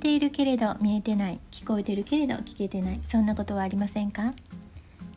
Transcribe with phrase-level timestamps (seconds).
[0.00, 4.32] ているけれど見えてない聞こえてるけれど聞けてないそんなことはありませんか？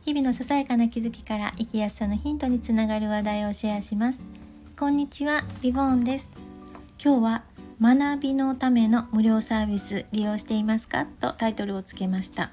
[0.05, 4.25] 日々のささやかな気づきから生きやすさのヒントにつながる話題をシェアします。
[4.77, 6.29] こんにちはリボーンです。
[7.01, 7.43] 今日は
[7.81, 11.05] 学びのための無料サービス利用していますか？
[11.05, 12.51] とタイトルをつけました。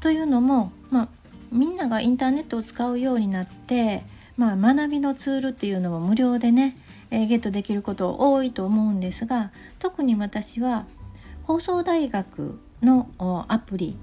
[0.00, 1.08] というのも、まあ、
[1.50, 4.02] みんながインターネットを使うようになって、
[4.36, 6.76] まあ、学びのツールっていうのも無料でね
[7.10, 10.86] えゲットできること多いと思うんですが特に私は
[11.52, 13.10] 放送大学の
[13.48, 13.98] アプリ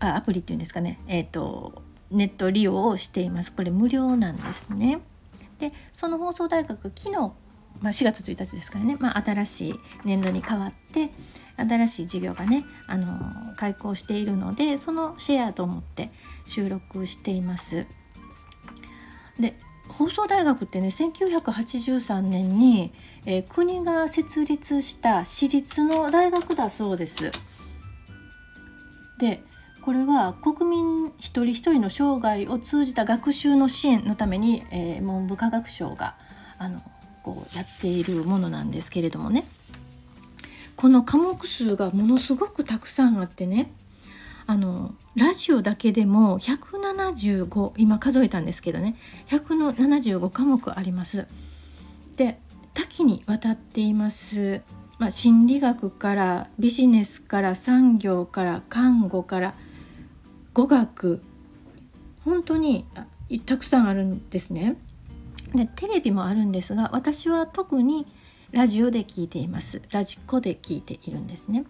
[0.00, 5.00] あアプリっていうんですかね、えーと、ネット利用をしていますこれ無料なんですね。
[5.60, 7.30] でその放送大学昨日、ま
[7.84, 11.10] あ、4月1日ですからね、まあ、新しい年度に変わって
[11.56, 16.10] 新しい授業がねあの開講しているのでそのシェアと思って
[16.44, 17.86] 収録しています。
[19.38, 19.54] で
[19.92, 22.92] 放送大学ってね1983年に、
[23.26, 27.30] えー、国が設立した私立の大学だそうです。
[29.18, 29.42] で
[29.82, 36.16] これは国民一人一人の生涯を通じた学習の支援のために、えー、文部科学省が
[36.58, 36.82] あの
[37.22, 39.46] こうやっているものなんですけれどもね
[40.76, 43.72] この科目数がものすごくたくさんあってね
[44.46, 48.96] あのラジオだけでも175今数えたんですけどね
[49.28, 51.26] 175科目あります。
[52.16, 52.38] で
[52.74, 54.62] 多岐にわたっています、
[54.98, 59.54] まあ、心理学からビジネスから産業から看護から
[60.54, 61.20] 語学
[62.24, 62.86] 本当に
[63.46, 64.76] たくさんあるんですね。
[65.54, 68.06] でテレビもあるんですが私は特に
[68.52, 71.64] ラジオで聞いていますラジコで聞いているんですね。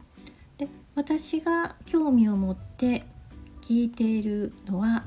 [0.58, 3.04] で私が興味を持って
[3.60, 5.04] 聞いているのは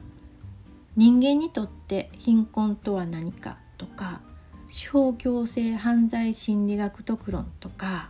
[0.96, 4.22] 人間にとって貧困とは何かとか
[4.68, 8.10] 司法強制犯罪心理学特論とか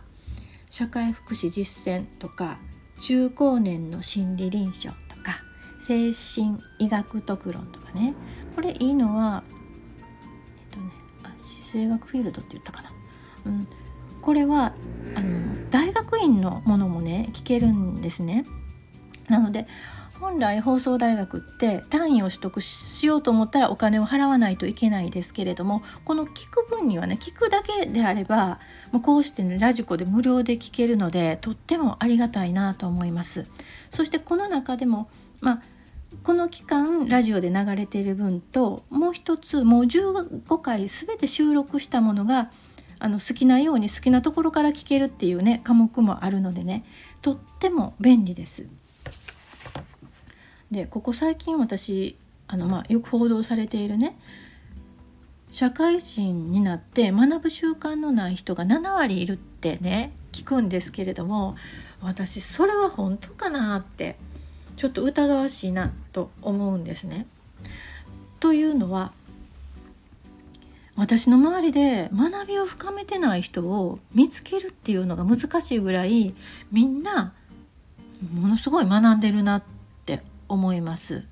[0.70, 2.58] 社会福祉実践とか
[2.98, 5.42] 中高年の心理臨床とか
[5.78, 8.14] 精神医学特論とかね。
[8.54, 9.42] これいいのは
[10.58, 10.90] えっとね
[11.22, 12.92] あ姿勢学フィールドって言ったかな、
[13.46, 13.68] うん、
[14.22, 14.74] これは
[15.14, 18.46] あの大学院のものもね聞けるんですね。
[19.28, 19.66] なので
[20.20, 28.60] 本来放送大学って単位を取得しようと思ったらお金を払わないといけないですけれどもこの聞く分にはね聞くだけであれば
[29.02, 33.46] こうしてねラジコで無料で聞けるのでとってもありがたいなと思います
[33.90, 35.08] そしてこの中でも
[35.40, 35.62] まあ
[36.22, 42.50] この期間ラジオで流れている分ともう一つもう15回全て収録したものが
[43.00, 46.84] あの好きなように好きなところから聞けるっていうね科目もあるのでね
[47.20, 48.66] とっても便利です。
[50.70, 52.16] でここ最近私
[52.46, 54.18] あの、まあ、よく報道されているね
[55.50, 61.54] 社会人になって学ぶ習慣のない人が7割いるってね聞くんですけれども
[62.02, 64.16] 私それは本当かなって
[64.76, 67.26] ちょっと疑わしいなと思うんですね。
[68.40, 69.12] というのは
[70.96, 76.34] 私の周りで学びを深めてない人を見つけるっていうのが難しいぐらい
[76.70, 77.32] みんな
[78.32, 79.62] ものすごい学んでるなっ
[80.48, 81.24] 思います。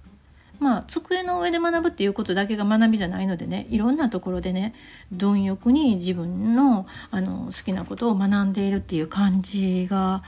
[0.61, 4.75] まあ、机の上で学ぶっていうことだけが学びじゃないのでねいろんなところでね
[5.13, 10.23] 貪欲に自分のあの好きなことを学んでいるっていう感じが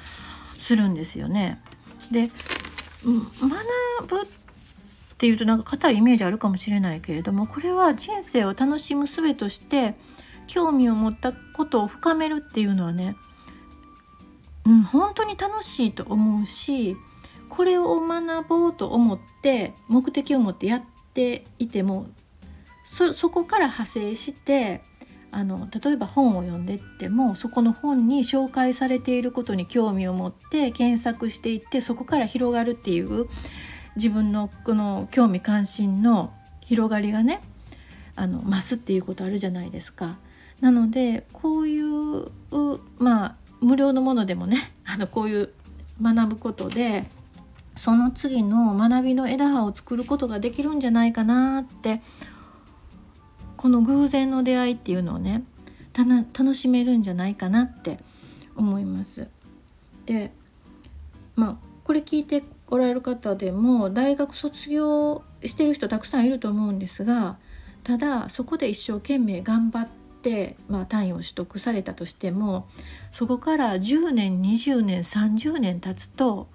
[0.59, 1.61] するんですよね。
[2.11, 2.31] で
[3.05, 4.27] 学ぶっ
[5.17, 9.95] ていうとなんか硬いイメージあるかもしれないけれどもこれは人生を楽しむ術として
[10.47, 13.17] 興味を持ったことを深めるっていうのはね、
[14.67, 16.97] うん、本当に楽しいと思うし
[17.49, 20.83] これを学ぼうと思って目的を持ってやっ
[21.13, 22.07] ていても
[22.85, 24.83] そこから派生して
[25.31, 33.27] あの例えば本を読んでってもそこの本に紹介されていることに興味を持って検索していってそこから広がるっていう
[33.97, 37.43] 自分のこの興味関心の広がりがね
[38.15, 40.19] あの増すっていうことあるじゃないですか。
[40.61, 42.31] なのでこういう
[42.99, 45.51] まあ無料のものでもねあのこういう
[46.01, 47.05] 学ぶことで
[47.77, 52.01] その次の学びの枝葉を作ることができるんじゃないかなって
[53.57, 55.45] この偶然の出会いっていうのをね
[55.97, 57.99] 楽しめるんじゃないかなって
[58.57, 59.29] 思います。
[60.07, 60.33] で
[61.37, 67.37] まあこれ聞いておられる方でも大学卒業してる人たくさんいると思うんですが
[67.83, 69.89] ただそこで一生懸命頑張っ
[70.23, 72.67] て、まあ、単位を取得されたとしても
[73.13, 76.49] そこから10年20年30年経つと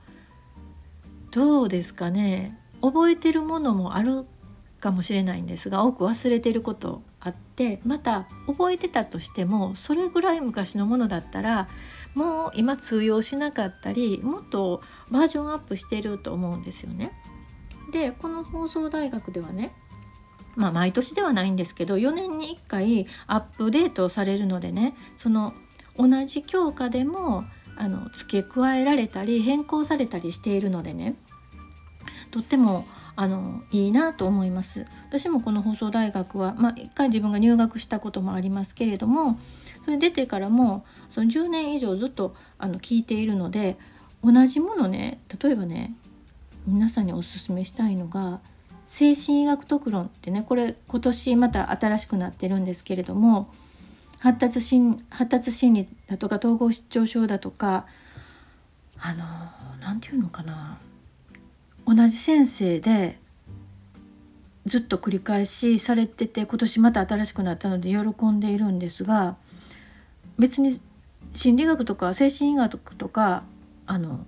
[1.31, 2.57] どうですかね？
[2.81, 4.25] 覚えてるものもある
[4.79, 11.67] かもしれないんですが多く忘れてることあってまた覚えてたとしてもそれぐらい昔のものだったら
[12.15, 14.81] もう今通用しなかったりもっと
[15.11, 17.11] バージョンアップしてると思うんですよね。
[17.91, 19.73] でこの放送大学ではね
[20.55, 25.53] まあ毎年ではないんですけど4年に1回アップデートされるのでねその
[25.97, 27.43] 同じ教科でも
[27.79, 31.15] あの付け加えられたり変更されたりしているのでね
[32.29, 32.85] とっても
[33.15, 34.85] あのいいなと思います。
[35.09, 39.39] 私もこの放送大学は、まあ、1回自分が入学したこともありますけれども
[39.83, 43.77] それ出てからもその10年以上ずっとあの聞いているので
[44.23, 45.95] 同じものね例えばね
[46.67, 48.39] 皆さんにおすすめしたいのが
[48.87, 53.51] 精神医学特論ってねこれ今年また新しくなってるんですけれども
[54.19, 57.85] 発達心発達心理だとか統合失調症だとか
[58.99, 59.23] あの
[59.81, 60.77] 何て言うのかな。
[61.85, 63.17] 同じ先生で
[64.67, 69.37] ずっと繰り返しされてて今年また新しくなったので喜んでいるんですが
[70.37, 70.79] 別に
[71.33, 73.43] 心理学とか精神医学とか
[73.87, 74.25] あの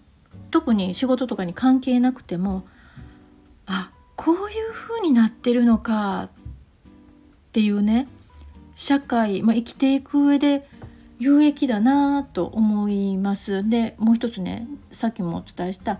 [0.49, 2.65] 特に仕事とかに関係なくても
[3.67, 6.29] あこういう風になってるのかっ
[7.51, 8.07] ていうね
[8.81, 10.68] 社会、まあ、生きていく上で
[11.19, 13.69] 有益だなと思います。
[13.69, 16.00] でもう一つねさっきもお伝えした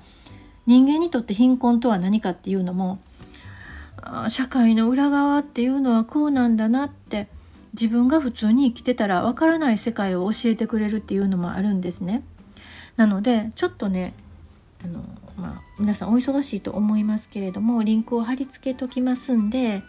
[0.66, 3.00] 人間にとって貧困とは何かっていうのも
[4.30, 7.28] 社会の裏側っていうのはこうなんだなって
[7.74, 12.24] 自分が普通に生きてたらわからない世界を教えてくれるっていうのもあるんですね。
[12.95, 14.16] なのでちょっとね
[14.84, 15.04] あの、
[15.38, 19.84] まあ、皆さんお忙しいと思いますけれどもリンクを貼り付けときますんで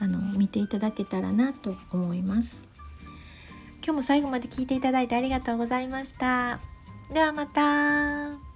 [0.00, 2.66] あの見ていただけたらなと思います。
[3.82, 6.58] 今日も最後まで聞いていただいてありがとうございました。
[7.12, 8.49] ではまた。